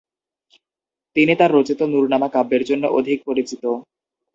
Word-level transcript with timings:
তিনি 1.15 1.33
তার 1.35 1.51
রচিত 1.53 1.79
নূরনামা 1.91 2.27
কাব্যের 2.27 2.63
জন্য 2.69 2.83
অধিক 2.99 3.19
পরিচিত। 3.25 3.63